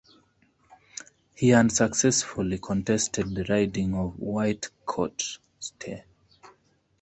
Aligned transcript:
He 1.35 1.53
unsuccessfully 1.53 2.57
contested 2.57 3.29
the 3.35 3.43
riding 3.43 3.93
of 3.93 4.13
Whitecourt-Ste. 4.17 6.01